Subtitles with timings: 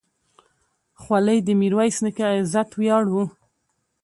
[1.01, 3.15] خولۍ د میرویس نیکه عزت ویاړ و.